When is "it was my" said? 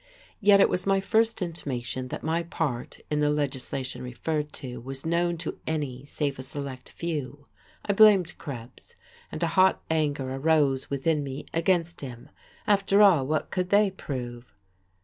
0.59-0.99